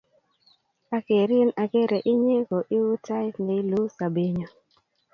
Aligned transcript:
Akerin 0.97 1.49
akere 1.63 1.97
inye 2.11 2.37
ko 2.47 2.57
iu 2.75 2.87
tait 3.05 3.35
ne 3.41 3.53
iluu 3.61 3.87
sobennyu. 3.97 4.47